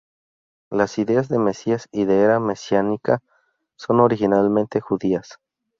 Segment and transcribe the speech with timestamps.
[0.71, 3.19] Las ideas de Mesías y de Era Mesiánica
[3.75, 5.37] son originalmente judías.